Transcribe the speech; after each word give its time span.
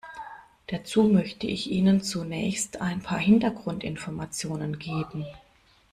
Dazu 0.65 1.03
möchte 1.03 1.45
ich 1.45 1.69
Ihnen 1.69 2.01
zunächst 2.01 2.81
ein 2.81 3.03
paar 3.03 3.19
Hintergrundinformationen 3.19 4.79
geben. 4.79 5.27